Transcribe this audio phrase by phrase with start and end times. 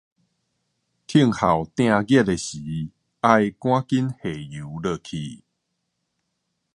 [1.05, 5.43] 聽候鼎熱的時，愛趕緊下油落去